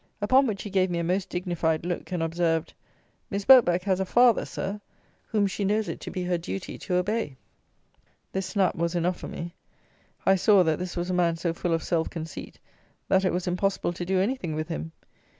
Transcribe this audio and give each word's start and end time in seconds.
Upon 0.19 0.47
which 0.47 0.63
he 0.63 0.71
gave 0.71 0.89
me 0.89 0.97
a 0.97 1.03
most 1.03 1.29
dignified 1.29 1.85
look, 1.85 2.11
and 2.11 2.23
observed: 2.23 2.73
"Miss 3.29 3.45
Birkbeck 3.45 3.83
has 3.83 3.99
a 3.99 4.03
father, 4.05 4.45
Sir, 4.45 4.81
whom 5.27 5.45
she 5.45 5.63
knows 5.63 5.87
it 5.87 5.99
to 5.99 6.09
be 6.09 6.23
her 6.23 6.39
duty 6.39 6.79
to 6.79 6.95
obey." 6.95 7.37
This 8.31 8.47
snap 8.47 8.73
was 8.75 8.95
enough 8.95 9.19
for 9.19 9.27
me. 9.27 9.53
I 10.25 10.37
saw, 10.37 10.63
that 10.63 10.79
this 10.79 10.97
was 10.97 11.11
a 11.11 11.13
man 11.13 11.35
so 11.37 11.53
full 11.53 11.71
of 11.71 11.83
self 11.83 12.09
conceit, 12.09 12.57
that 13.09 13.23
it 13.23 13.31
was 13.31 13.45
impossible 13.45 13.93
to 13.93 14.03
do 14.03 14.19
anything 14.19 14.55
with 14.55 14.69
him. 14.69 14.91